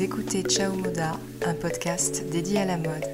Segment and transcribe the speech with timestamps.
[0.00, 3.04] Écoutez Ciao Moda, un podcast dédié à la mode.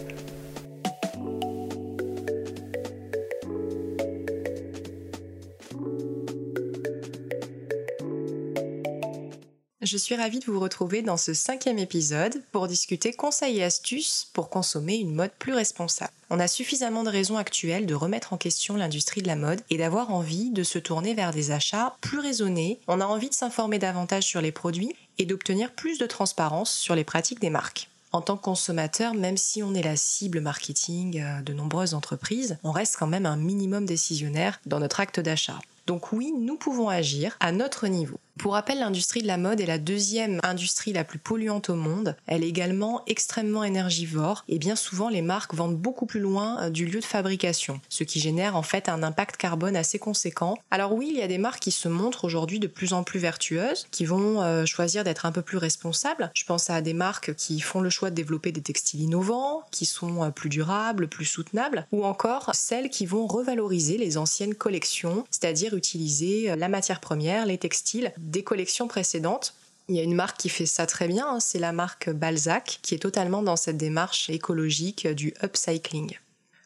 [9.83, 14.29] Je suis ravie de vous retrouver dans ce cinquième épisode pour discuter conseils et astuces
[14.33, 16.13] pour consommer une mode plus responsable.
[16.31, 19.79] On a suffisamment de raisons actuelles de remettre en question l'industrie de la mode et
[19.79, 22.79] d'avoir envie de se tourner vers des achats plus raisonnés.
[22.89, 26.95] On a envie de s'informer davantage sur les produits et d'obtenir plus de transparence sur
[26.95, 27.89] les pratiques des marques.
[28.13, 32.59] En tant que consommateur, même si on est la cible marketing euh, de nombreuses entreprises,
[32.65, 35.59] on reste quand même un minimum décisionnaire dans notre acte d'achat.
[35.87, 38.19] Donc oui, nous pouvons agir à notre niveau.
[38.41, 42.17] Pour rappel, l'industrie de la mode est la deuxième industrie la plus polluante au monde.
[42.27, 46.71] Elle est également extrêmement énergivore et bien souvent les marques vendent beaucoup plus loin euh,
[46.71, 50.57] du lieu de fabrication, ce qui génère en fait un impact carbone assez conséquent.
[50.71, 53.19] Alors oui, il y a des marques qui se montrent aujourd'hui de plus en plus
[53.19, 56.31] vertueuses, qui vont euh, choisir d'être un peu plus responsables.
[56.33, 59.85] Je pense à des marques qui font le choix de développer des textiles innovants, qui
[59.85, 65.27] sont euh, plus durables, plus soutenables, ou encore celles qui vont revaloriser les anciennes collections,
[65.31, 69.55] c'est-à-dire utiliser la matière première, les textiles, des collections précédentes.
[69.89, 72.79] Il y a une marque qui fait ça très bien, hein, c'est la marque Balzac,
[72.83, 76.17] qui est totalement dans cette démarche écologique du upcycling.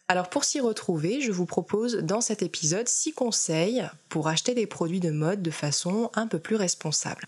[0.09, 4.67] Alors pour s'y retrouver, je vous propose dans cet épisode 6 conseils pour acheter des
[4.67, 7.25] produits de mode de façon un peu plus responsable.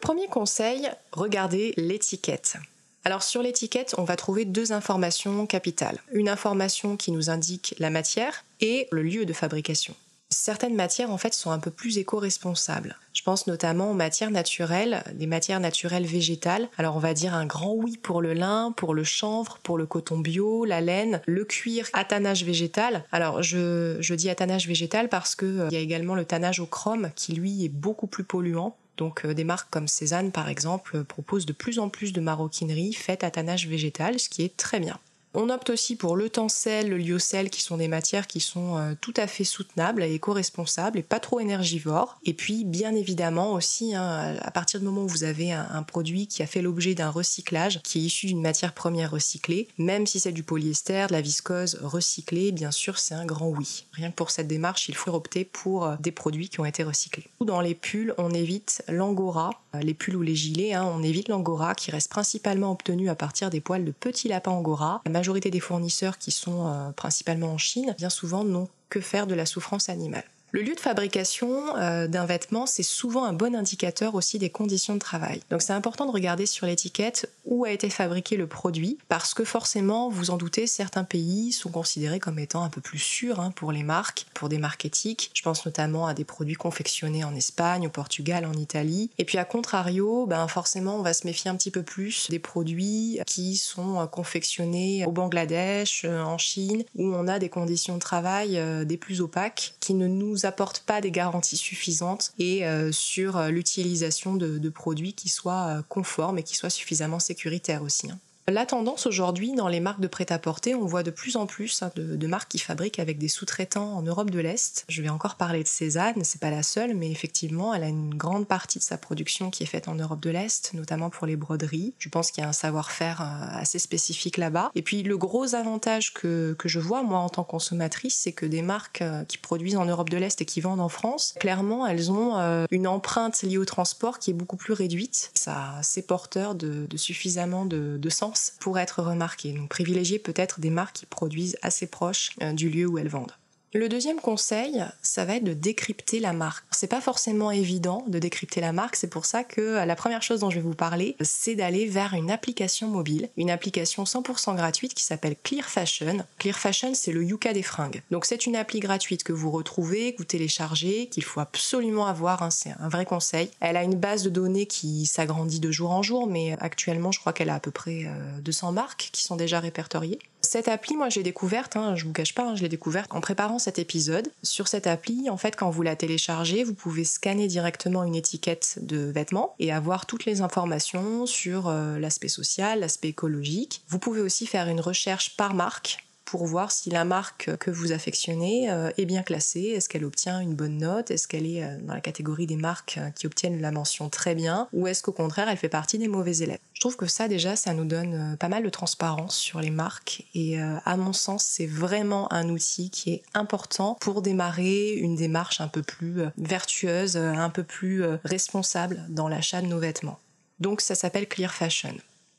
[0.00, 2.56] Premier conseil, regardez l'étiquette.
[3.04, 6.00] Alors sur l'étiquette, on va trouver deux informations capitales.
[6.10, 9.94] Une information qui nous indique la matière et le lieu de fabrication
[10.36, 12.96] certaines matières en fait sont un peu plus éco-responsables.
[13.12, 16.68] Je pense notamment aux matières naturelles, des matières naturelles végétales.
[16.76, 19.86] Alors on va dire un grand oui pour le lin, pour le chanvre, pour le
[19.86, 23.04] coton bio, la laine, le cuir à tannage végétal.
[23.12, 26.60] Alors je, je dis à tannage végétal parce qu'il euh, y a également le tannage
[26.60, 28.76] au chrome qui lui est beaucoup plus polluant.
[28.96, 32.92] Donc euh, des marques comme Cézanne par exemple proposent de plus en plus de maroquinerie
[32.92, 34.98] faite à tannage végétal, ce qui est très bien.
[35.38, 38.94] On opte aussi pour le tencel, le lyocell, qui sont des matières qui sont euh,
[38.98, 42.18] tout à fait soutenables et éco-responsables et pas trop énergivores.
[42.24, 46.26] Et puis, bien évidemment aussi, hein, à partir du moment où vous avez un, produit
[46.26, 50.20] qui a fait l'objet d'un recyclage, qui est issu d'une matière première recyclée, même si
[50.20, 53.84] c'est du polyester, de la viscose recyclée, bien sûr, c'est un grand oui.
[53.92, 56.82] Rien que pour cette démarche, il faut opter pour euh, des produits qui ont été
[56.82, 57.26] recyclés.
[57.42, 61.28] Dans les pulls, on évite l'angora, euh, les pulls ou les gilets, hein, on évite
[61.28, 65.58] l'angora qui reste principalement obtenu à partir des poils de petits lapins angora majorité des
[65.58, 69.88] fournisseurs qui sont euh, principalement en Chine, bien souvent n'ont que faire de la souffrance
[69.88, 70.22] animale.
[70.52, 74.94] Le lieu de fabrication euh, d'un vêtement, c'est souvent un bon indicateur aussi des conditions
[74.94, 75.40] de travail.
[75.50, 79.44] Donc c'est important de regarder sur l'étiquette où a été fabriqué le produit, parce que
[79.44, 83.50] forcément, vous en doutez, certains pays sont considérés comme étant un peu plus sûrs hein,
[83.56, 85.30] pour les marques, pour des marques éthiques.
[85.34, 89.10] Je pense notamment à des produits confectionnés en Espagne, au Portugal, en Italie.
[89.18, 92.38] Et puis à contrario, ben forcément, on va se méfier un petit peu plus des
[92.38, 97.94] produits qui sont euh, confectionnés au Bangladesh, euh, en Chine, où on a des conditions
[97.94, 102.66] de travail des plus opaques qui ne nous nous apporte pas des garanties suffisantes et
[102.66, 107.82] euh, sur euh, l'utilisation de, produits qui soient euh, conformes et qui soient suffisamment sécuritaires
[107.82, 108.10] aussi.
[108.10, 108.18] Hein.
[108.48, 111.90] La tendance aujourd'hui dans les marques de prêt-à-porter, on voit de plus en plus hein,
[111.96, 114.84] de, marques qui fabriquent avec des sous-traitants en Europe de l'Est.
[114.88, 118.14] Je vais encore parler de Cézanne, c'est pas la seule, mais effectivement, elle a une
[118.14, 121.34] grande partie de sa production qui est faite en Europe de l'Est, notamment pour les
[121.34, 121.92] broderies.
[121.98, 124.70] Je pense qu'il y a un savoir-faire euh, assez spécifique là-bas.
[124.76, 128.32] Et puis le gros avantage que, que je vois moi en tant que consommatrice, c'est
[128.32, 131.34] que des marques euh, qui produisent en Europe de l'Est et qui vendent en France,
[131.40, 135.32] clairement, elles ont euh, une empreinte liée au transport qui est beaucoup plus réduite.
[135.34, 139.52] Ça, c'est porteur de, de suffisamment de, de sens pour être remarqué.
[139.52, 143.34] Donc privilégier peut-être des marques qui produisent assez proches euh, du lieu où elles vendent.
[143.76, 146.64] Le deuxième conseil, ça va être de décrypter la marque.
[146.70, 150.22] C'est pas forcément évident de décrypter la marque, c'est pour ça que euh, la première
[150.22, 154.56] chose dont je vais vous parler, c'est d'aller vers une application mobile, une application 100%
[154.56, 156.24] gratuite qui s'appelle Clear Fashion.
[156.38, 158.00] Clear Fashion, c'est le Yuka des fringues.
[158.10, 162.42] Donc c'est une appli gratuite que vous retrouvez, que vous téléchargez, qu'il faut absolument avoir,
[162.42, 163.50] hein, c'est un vrai conseil.
[163.60, 167.20] Elle a une base de données qui s'agrandit de jour en jour, mais actuellement je
[167.20, 168.06] crois qu'elle a à peu près
[168.40, 170.18] 200 euh, marques qui sont déjà répertoriées.
[170.46, 173.20] Cette appli, moi, j'ai découverte, hein, je vous cache pas, hein, je l'ai découverte en
[173.20, 174.30] préparant cet épisode.
[174.44, 178.78] Sur cette appli, en fait, quand vous la téléchargez, vous pouvez scanner directement une étiquette
[178.80, 183.82] de vêtements et avoir toutes les informations sur euh, l'aspect social, l'aspect écologique.
[183.88, 187.92] Vous pouvez aussi faire une recherche par marque pour voir si la marque que vous
[187.92, 191.78] affectionnez euh, est bien classée, est-ce qu'elle obtient une bonne note, est-ce qu'elle est euh,
[191.80, 195.12] dans la catégorie des marques euh, qui obtiennent la mention très bien, ou est-ce qu'au
[195.12, 196.58] contraire elle fait partie des mauvais élèves?
[196.74, 200.24] Je trouve que ça déjà, ça nous donne pas mal de transparence sur les marques
[200.34, 205.62] et à mon sens, c'est vraiment un outil qui est important pour démarrer une démarche
[205.62, 210.18] un peu plus vertueuse, un peu plus responsable dans l'achat de nos vêtements.
[210.60, 211.94] Donc ça s'appelle Clear Fashion.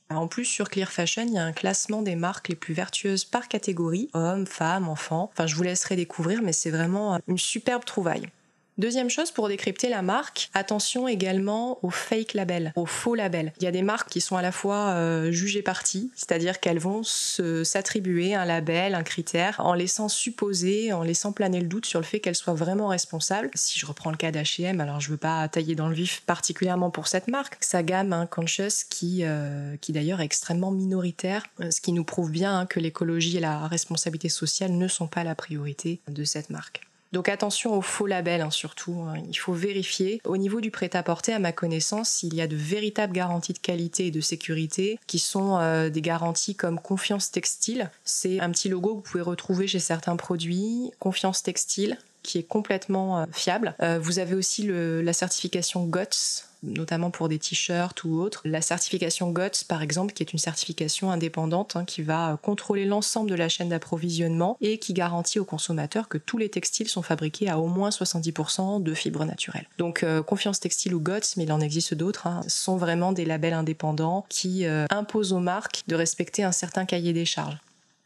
[0.10, 3.26] En plus, sur Clear Fashion, il y a un classement des marques les plus vertueuses
[3.26, 5.30] par catégorie, hommes, femmes, enfants.
[5.34, 8.30] Enfin, je vous laisserai découvrir, mais c'est vraiment une superbe trouvaille.
[8.78, 13.52] Deuxième chose, pour décrypter la marque, attention également aux fake labels, aux faux labels.
[13.58, 16.78] Il y a des marques qui sont à la fois euh, jugées parties, c'est-à-dire qu'elles
[16.78, 22.00] vont s'attribuer un label, un critère, en laissant supposer, en laissant planer le doute sur
[22.00, 23.50] le fait qu'elles soient vraiment responsables.
[23.56, 26.92] Si je reprends le cas d'H&M, alors je veux pas tailler dans le vif particulièrement
[26.92, 31.72] pour cette marque, sa gamme hein, Conscious qui, euh, qui d'ailleurs est extrêmement minoritaire, euh,
[31.72, 35.24] ce qui nous prouve bien hein, que l'écologie et la responsabilité sociale ne sont pas
[35.24, 36.88] la priorité de cette marque.
[37.18, 39.16] Donc attention aux faux labels hein, surtout, hein.
[39.28, 40.22] il faut vérifier.
[40.24, 44.06] Au niveau du prêt-à-porter, à ma connaissance, il y a de véritables garanties de qualité
[44.06, 47.90] et de sécurité qui sont euh, des garanties comme Confiance Textile.
[48.04, 50.92] C'est un petit logo que vous pouvez retrouver chez certains produits.
[51.00, 53.74] Confiance Textile qui est complètement euh, fiable.
[53.82, 58.42] Euh, vous avez aussi la certification GOTS notamment pour des t-shirts ou autres.
[58.46, 63.30] La certification GOTS, par exemple, qui est une certification indépendante hein, qui va contrôler l'ensemble
[63.30, 67.50] de la chaîne d'approvisionnement et qui garantit aux consommateurs que tous les textiles sont fabriqués
[67.50, 69.68] à au moins 70% de fibres naturelles.
[69.78, 73.26] Donc euh, Confiance Textile ou GOTS, mais il en existe d'autres, hein, sont vraiment des
[73.26, 77.58] labels indépendants qui euh, imposent aux marques de respecter un certain cahier des charges.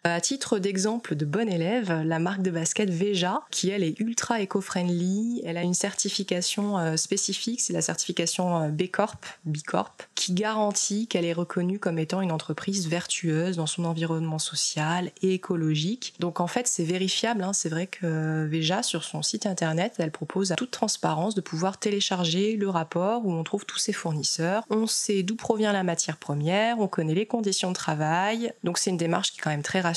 [0.03, 4.41] À titre d'exemple de bon élève, la marque de basket Veja, qui elle est ultra
[4.41, 10.01] éco-friendly, elle a une certification euh, spécifique, c'est la certification euh, B Corp, B Corp,
[10.15, 15.35] qui garantit qu'elle est reconnue comme étant une entreprise vertueuse dans son environnement social et
[15.35, 16.15] écologique.
[16.19, 17.43] Donc en fait, c'est vérifiable.
[17.43, 17.53] Hein.
[17.53, 21.77] C'est vrai que Veja, sur son site internet, elle propose à toute transparence de pouvoir
[21.77, 24.63] télécharger le rapport où on trouve tous ses fournisseurs.
[24.71, 28.51] On sait d'où provient la matière première, on connaît les conditions de travail.
[28.63, 29.90] Donc c'est une démarche qui est quand même très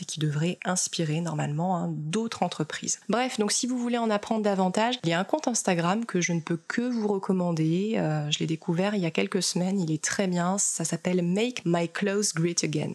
[0.00, 3.00] et qui devrait inspirer normalement hein, d'autres entreprises.
[3.08, 6.20] Bref, donc si vous voulez en apprendre davantage, il y a un compte Instagram que
[6.20, 7.94] je ne peux que vous recommander.
[7.96, 10.58] Euh, je l'ai découvert il y a quelques semaines, il est très bien.
[10.58, 12.92] Ça s'appelle Make My Clothes Great Again.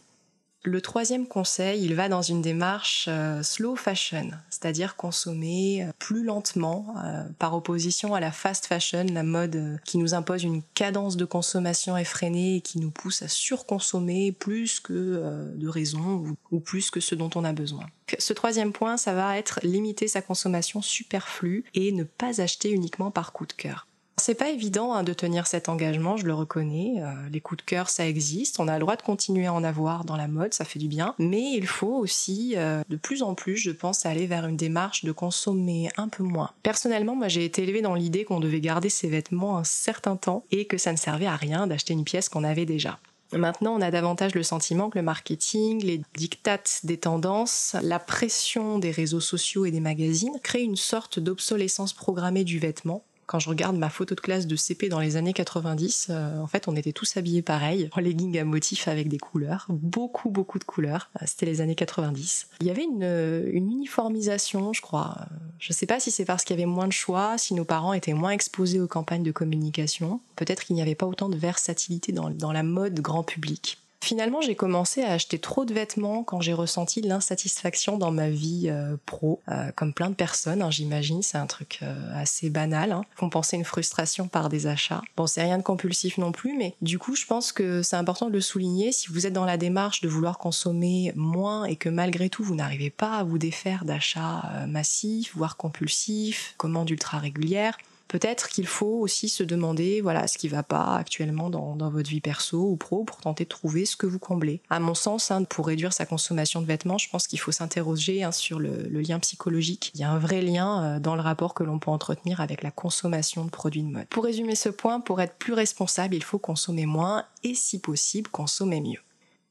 [0.67, 6.23] Le troisième conseil, il va dans une démarche euh, slow fashion, c'est-à-dire consommer euh, plus
[6.23, 11.17] lentement, euh, par opposition à la fast fashion, la mode qui nous impose une cadence
[11.17, 16.89] de consommation effrénée et qui nous pousse à surconsommer plus que de raison ou plus
[16.89, 17.85] que ce dont on a besoin.
[18.17, 23.11] Ce troisième point, ça va être limiter sa consommation superflue et ne pas acheter uniquement
[23.11, 23.85] par coup de cœur.
[24.17, 26.95] C'est pas évident hein, de tenir cet engagement, je le reconnais.
[26.99, 28.59] Euh, les coups de cœur, ça existe.
[28.61, 30.87] On a le droit de continuer à en avoir dans la mode, ça fait du
[30.87, 31.13] bien.
[31.19, 35.03] Mais il faut aussi, euh, de plus en plus, je pense, aller vers une démarche
[35.03, 36.51] de consommer un peu moins.
[36.63, 40.45] Personnellement, moi, j'ai été élevée dans l'idée qu'on devait garder ses vêtements un certain temps
[40.49, 42.99] et que ça ne servait à rien d'acheter une pièce qu'on avait déjà.
[43.33, 48.79] Maintenant, on a davantage le sentiment que le marketing, les dictates des tendances, la pression
[48.79, 53.49] des réseaux sociaux et des magazines créent une sorte d'obsolescence programmée du vêtement quand je
[53.49, 56.75] regarde ma photo de classe de CP dans les années 90, euh, en fait, on
[56.75, 61.09] était tous habillés pareil, en leggings à motifs avec des couleurs, beaucoup, beaucoup de couleurs.
[61.21, 62.47] Euh, c'était les années 90.
[62.61, 65.17] Il y avait une, euh, une uniformisation, je crois.
[65.59, 67.93] Je sais pas si c'est parce qu'il y avait moins de choix, si nos parents
[67.93, 70.19] étaient moins exposés aux campagnes de communication.
[70.35, 73.79] Peut-être qu'il n'y avait pas autant de versatilité dans la mode grand public.
[74.05, 78.67] Finalement, j'ai commencé à acheter trop de vêtements quand j'ai ressenti l'insatisfaction dans ma vie
[78.69, 82.91] euh, pro, euh, comme plein de personnes, hein, j'imagine, c'est un truc euh, assez banal,
[82.91, 85.01] hein, compenser une frustration par des achats.
[85.17, 88.27] Bon, c'est rien de compulsif non plus, mais du coup, je pense que c'est important
[88.27, 88.91] de le souligner.
[88.91, 92.53] Si vous êtes dans la démarche de vouloir consommer moins et que malgré tout, vous
[92.53, 97.75] n'arrivez pas à vous défaire d'achats massifs, voire compulsifs, commandes ultra régulières,
[98.15, 102.21] Peut-être qu'il faut aussi se demander voilà ce qui va pas actuellement dans, votre vie
[102.21, 104.61] perso ou pro pour tenter de trouver ce que vous comblez.
[104.69, 108.23] À mon sens, hein, pour réduire sa consommation de vêtements, je pense qu'il faut s'interroger
[108.23, 109.91] hein, sur le, le, lien psychologique.
[109.95, 112.63] Il y a un vrai lien euh, dans le rapport que l'on peut entretenir avec
[112.63, 114.07] la consommation de produits de mode.
[114.07, 118.29] Pour résumer ce point, pour être plus responsable, il faut consommer moins et si possible
[118.29, 119.04] consommer mieux.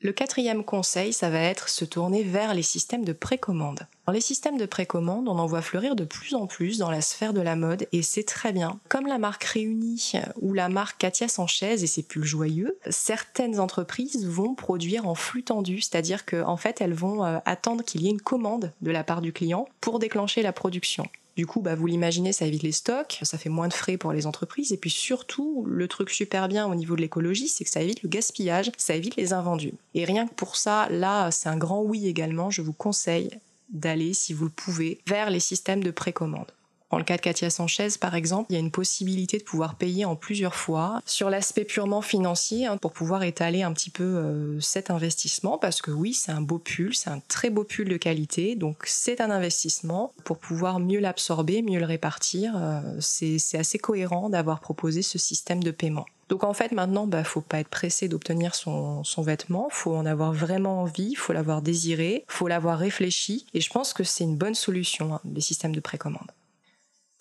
[0.04, 3.87] Le quatrième conseil, ça va être se tourner vers les systèmes de précommande.
[4.06, 7.00] Dans les systèmes de précommande, on en voit fleurir de plus en plus dans la
[7.00, 8.78] sphère de la mode et c'est très bien.
[8.90, 14.26] Comme la marque Réunie ou la marque Katia Sanchez et ses pulls joyeux, certaines entreprises
[14.26, 18.11] vont produire en flux tendu, c'est-à-dire qu'en fait elles vont euh, attendre qu'il y ait
[18.11, 21.08] une commande de la part du client pour déclencher la production.
[21.37, 24.12] Du coup, bah, vous l'imaginez, ça évite les stocks, ça fait moins de frais pour
[24.12, 27.71] les entreprises, et puis surtout, le truc super bien au niveau de l'écologie, c'est que
[27.71, 29.75] ça évite le gaspillage, ça évite les invendus.
[29.95, 33.31] Et rien que pour ça, là, c'est un grand oui également, je vous conseille
[33.71, 36.53] d'aller, si vous le pouvez, vers les systèmes de précommande.
[36.94, 39.74] Dans le cas de Katia Sanchez, par exemple, il y a une possibilité de pouvoir
[39.74, 44.04] payer en plusieurs fois sur l'aspect purement financier hein, pour pouvoir étaler un petit peu
[44.04, 47.88] euh, cet investissement parce que oui, c'est un beau pull, c'est un très beau pull
[47.88, 52.52] de qualité, donc c'est un investissement pour pouvoir mieux l'absorber, mieux le répartir.
[52.56, 56.06] Euh, c'est assez cohérent d'avoir proposé ce système de paiement.
[56.28, 60.06] Donc en fait maintenant, bah faut pas être pressé d'obtenir son, son vêtement, faut en
[60.06, 64.36] avoir vraiment envie, faut l'avoir désiré, faut l'avoir réfléchi, et je pense que c'est une
[64.36, 66.30] bonne solution, hein, les systèmes de précommande.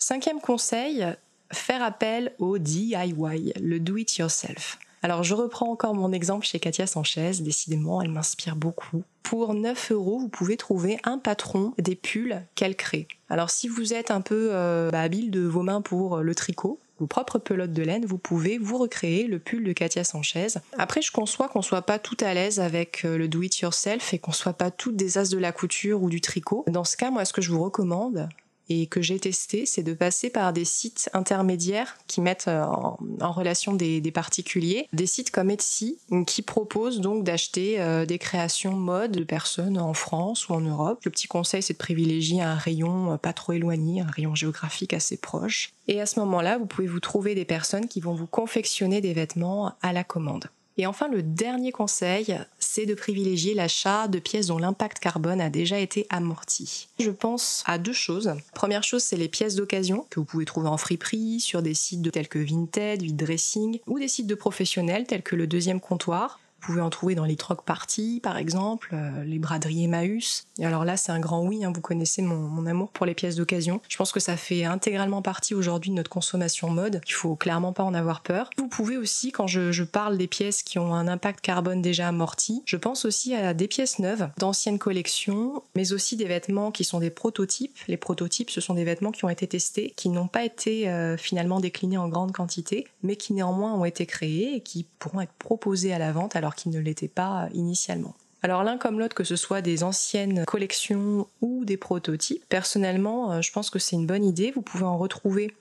[0.05, 1.07] Cinquième conseil,
[1.53, 4.77] faire appel au DIY, le do it yourself.
[5.01, 9.03] Alors je reprends encore mon exemple chez Katia Sanchez, décidément elle m'inspire beaucoup.
[9.23, 13.07] Pour 9 euros, vous pouvez trouver un patron des pulls qu'elle crée.
[13.29, 16.81] Alors si vous êtes un peu euh, bah, habile de vos mains pour le tricot,
[16.99, 20.47] vos propres pelotes de laine, vous pouvez vous recréer le pull de Katia Sanchez.
[20.77, 24.13] Après, je conçois qu'on soit pas tout à l'aise avec euh, le do it yourself
[24.13, 26.65] et qu'on soit pas toutes des as de la couture ou du tricot.
[26.67, 28.27] Dans ce cas, moi, ce que je vous recommande,
[28.69, 33.31] et que j'ai testé, c'est de passer par des sites intermédiaires qui mettent euh, en,
[33.31, 39.11] relation des, particuliers, des sites comme Etsy qui proposent donc d'acheter euh, des créations mode
[39.11, 41.01] de personnes en France ou en Europe.
[41.03, 44.93] Le petit conseil, c'est de privilégier un rayon euh, pas trop éloigné, un rayon géographique
[44.93, 45.73] assez proche.
[45.87, 49.13] Et à ce moment-là, vous pouvez vous trouver des personnes qui vont vous confectionner des
[49.13, 50.49] vêtements à la commande.
[50.77, 55.49] Et enfin, le dernier conseil, c'est de privilégier l'achat de pièces dont l'impact carbone a
[55.49, 56.87] déjà été amorti.
[56.99, 58.33] Je pense à deux choses.
[58.55, 62.11] Première chose, c'est les pièces d'occasion que vous pouvez trouver en friperie, sur des sites
[62.11, 66.39] tels que Vinted, Dressing, ou des sites de professionnels tels que le deuxième comptoir.
[66.63, 70.45] Vous pouvez en trouver dans les troc parties, par exemple, euh, les braderies Emmaüs.
[70.59, 73.35] Et alors là, c'est un grand oui, hein, vous connaissez mon, amour pour les pièces
[73.35, 73.81] d'occasion.
[73.89, 77.01] Je pense que ça fait intégralement partie aujourd'hui de notre consommation mode.
[77.05, 78.49] Il faut clairement pas en avoir peur.
[78.57, 82.63] Vous pouvez aussi, quand je, parle des pièces qui ont un impact carbone déjà amorti,
[82.65, 86.99] je pense aussi à des pièces neuves, d'anciennes collections, mais aussi des vêtements qui sont
[86.99, 87.77] des prototypes.
[87.89, 91.17] Les prototypes, ce sont des vêtements qui ont été testés, qui n'ont pas été euh,
[91.17, 95.33] finalement déclinés en grande quantité, mais qui néanmoins ont été créés et qui pourront être
[95.33, 98.15] proposés à la vente alors qui ne l'était pas initialement.
[98.41, 103.41] Alors l'un comme l'autre, que ce soit des anciennes collections ou des prototypes, personnellement, euh,
[103.41, 104.51] je pense que c'est une bonne idée.
[104.51, 105.53] Vous pouvez en retrouver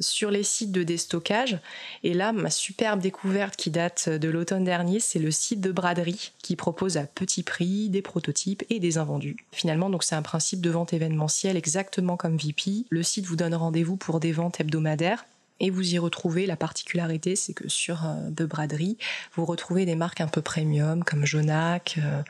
[0.00, 1.58] sur les sites de déstockage.
[2.02, 6.32] Et là, ma superbe découverte qui date de l'automne dernier, c'est le site de braderie
[6.42, 9.36] qui propose à petit prix des prototypes et des invendus.
[9.52, 12.86] Finalement, donc c'est un principe de vente événementielle exactement comme VP.
[12.90, 15.26] Le site vous donne rendez-vous pour des ventes hebdomadaires
[15.64, 18.98] et vous y retrouvez la particularité, c'est que sur euh, de braderie,
[19.34, 22.22] vous retrouvez des marques un peu premium comme Jonac, euh,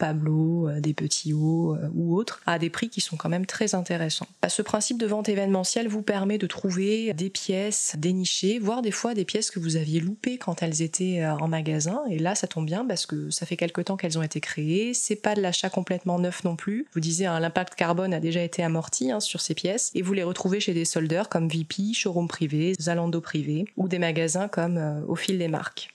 [0.00, 3.46] Pablo, euh, des petits hauts euh, ou autres, à des prix qui sont quand même
[3.46, 4.26] très intéressants.
[4.42, 8.90] Bah, ce principe de vente événementielle vous permet de trouver des pièces dénichées, voire des
[8.90, 12.00] fois des pièces que vous aviez loupées quand elles étaient euh, en magasin.
[12.08, 14.94] Et là, ça tombe bien parce que ça fait quelque temps qu'elles ont été créées.
[14.94, 16.86] C'est pas de l'achat complètement neuf non plus.
[16.94, 20.14] Vous disiez, hein, l'impact carbone a déjà été amorti hein, sur ces pièces et vous
[20.14, 25.04] les retrouvez chez des soldeurs comme VP, Showroom Privé, Zalando Privé ou des magasins comme
[25.06, 25.90] Au fil des marques.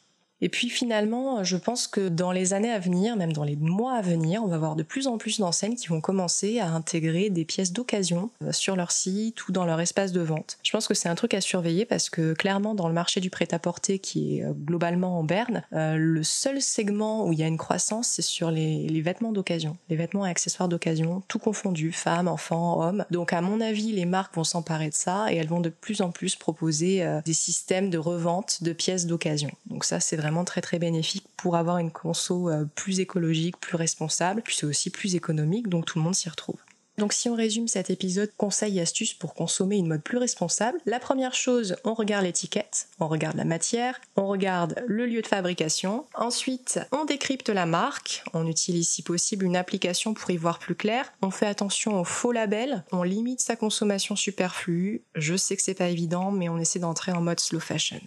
[0.45, 3.93] Et puis finalement, je pense que dans les années à venir, même dans les mois
[3.93, 7.31] à venir, on va voir de plus en plus d'enseignes qui vont commencer à intégrer
[7.31, 10.59] des pièces d'occasion euh, sur leur site ou dans leur espace de vente.
[10.61, 13.31] Je pense que c'est un truc à surveiller parce que clairement dans le marché du
[13.31, 17.47] prêt-à-porter qui est euh, globalement en berne, euh, le seul segment où il y a
[17.47, 22.27] une croissance, c'est sur les, vêtements d'occasion, les vêtements et accessoires d'occasion, tout confondu, femmes,
[22.27, 23.03] enfants, hommes.
[23.09, 26.01] Donc à mon avis, les marques vont s'emparer de ça et elles vont de plus
[26.01, 29.49] en plus proposer des systèmes de revente de pièces d'occasion.
[29.65, 33.77] Donc ça, c'est vraiment très très bénéfique pour avoir une conso euh, plus écologique, plus
[33.77, 36.57] responsable, puis c'est aussi plus économique, donc tout le monde s'y retrouve.
[36.97, 40.79] Donc si on résume cet épisode conseils et astuces pour consommer une mode plus responsable,
[40.85, 45.27] la première chose, on regarde l'étiquette, on regarde la matière, on regarde le lieu de
[45.27, 50.59] fabrication, ensuite on décrypte la marque, on utilise si possible une application pour y voir
[50.59, 55.57] plus clair, on fait attention aux faux labels, on limite sa consommation superflue, je sais
[55.57, 57.99] que c'est pas évident mais on essaie d'entrer en mode slow fashion.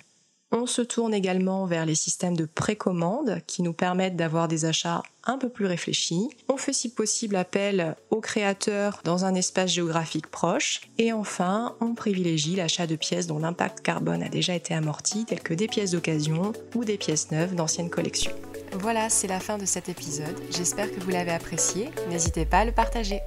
[0.51, 5.03] On se tourne également vers les systèmes de précommande qui nous permettent d'avoir des achats
[5.25, 6.31] un peu plus réfléchis.
[6.49, 10.81] On fait si possible appel aux créateurs dans un espace géographique proche.
[10.97, 15.43] Et enfin, on privilégie l'achat de pièces dont l'impact carbone a déjà été amorti, telles
[15.43, 18.33] que des pièces d'occasion ou des pièces neuves d'anciennes collections.
[18.73, 20.37] Voilà, c'est la fin de cet épisode.
[20.51, 21.91] J'espère que vous l'avez apprécié.
[22.09, 23.21] N'hésitez pas à le partager.